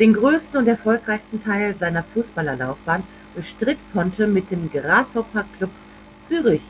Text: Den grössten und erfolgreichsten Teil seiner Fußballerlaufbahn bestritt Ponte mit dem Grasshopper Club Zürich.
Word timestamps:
Den 0.00 0.14
grössten 0.14 0.56
und 0.56 0.66
erfolgreichsten 0.66 1.44
Teil 1.44 1.76
seiner 1.76 2.02
Fußballerlaufbahn 2.02 3.04
bestritt 3.36 3.78
Ponte 3.92 4.26
mit 4.26 4.50
dem 4.50 4.68
Grasshopper 4.68 5.44
Club 5.58 5.70
Zürich. 6.26 6.62